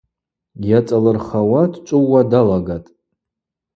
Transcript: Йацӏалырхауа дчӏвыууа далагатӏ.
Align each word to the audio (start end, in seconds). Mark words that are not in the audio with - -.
Йацӏалырхауа 0.69 1.61
дчӏвыууа 1.71 2.21
далагатӏ. 2.29 2.89